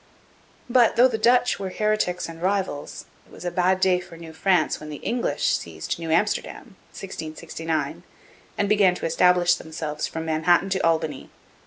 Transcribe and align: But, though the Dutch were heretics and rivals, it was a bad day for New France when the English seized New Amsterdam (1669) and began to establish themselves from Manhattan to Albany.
But, 0.67 0.95
though 0.95 1.07
the 1.07 1.19
Dutch 1.19 1.59
were 1.59 1.69
heretics 1.69 2.27
and 2.27 2.41
rivals, 2.41 3.05
it 3.27 3.31
was 3.31 3.45
a 3.45 3.51
bad 3.51 3.79
day 3.79 3.99
for 3.99 4.17
New 4.17 4.33
France 4.33 4.79
when 4.79 4.89
the 4.89 4.95
English 5.05 5.55
seized 5.55 5.99
New 5.99 6.09
Amsterdam 6.09 6.75
(1669) 6.89 8.01
and 8.57 8.67
began 8.67 8.95
to 8.95 9.05
establish 9.05 9.53
themselves 9.53 10.07
from 10.07 10.25
Manhattan 10.25 10.71
to 10.71 10.79
Albany. 10.83 11.29